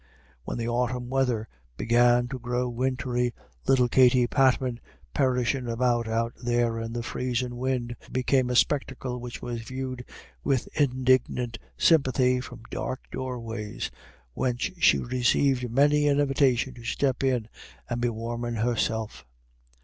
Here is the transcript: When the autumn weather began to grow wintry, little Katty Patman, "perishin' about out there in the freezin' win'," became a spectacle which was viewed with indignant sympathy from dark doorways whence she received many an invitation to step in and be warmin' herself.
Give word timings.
When 0.45 0.57
the 0.57 0.67
autumn 0.67 1.11
weather 1.11 1.47
began 1.77 2.27
to 2.29 2.39
grow 2.39 2.67
wintry, 2.67 3.35
little 3.67 3.87
Katty 3.87 4.25
Patman, 4.25 4.79
"perishin' 5.13 5.67
about 5.67 6.07
out 6.07 6.33
there 6.43 6.79
in 6.79 6.91
the 6.93 7.03
freezin' 7.03 7.55
win'," 7.55 7.95
became 8.11 8.49
a 8.49 8.55
spectacle 8.55 9.19
which 9.19 9.43
was 9.43 9.61
viewed 9.61 10.03
with 10.43 10.67
indignant 10.75 11.59
sympathy 11.77 12.39
from 12.41 12.61
dark 12.71 13.11
doorways 13.11 13.91
whence 14.33 14.71
she 14.79 14.97
received 14.97 15.69
many 15.69 16.07
an 16.07 16.19
invitation 16.19 16.73
to 16.73 16.83
step 16.83 17.23
in 17.23 17.47
and 17.87 18.01
be 18.01 18.09
warmin' 18.09 18.55
herself. 18.55 19.23